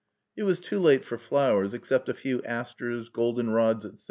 It 0.35 0.45
was 0.45 0.59
too 0.59 0.79
late 0.79 1.05
for 1.05 1.19
flowers, 1.19 1.75
except 1.75 2.09
a 2.09 2.15
few 2.15 2.41
asters, 2.41 3.07
goldenrods, 3.09 3.85
etc. 3.85 3.99